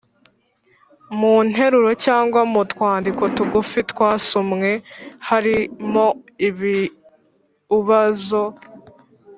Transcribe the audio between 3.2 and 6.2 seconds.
tugufi twasomwe harimo